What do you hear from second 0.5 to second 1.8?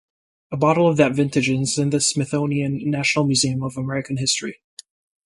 A bottle of that vintage is